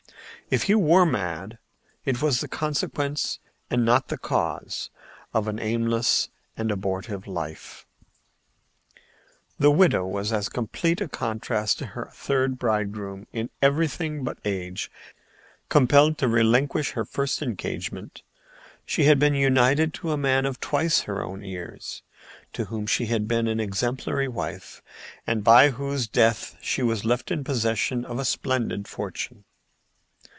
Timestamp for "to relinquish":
16.17-16.91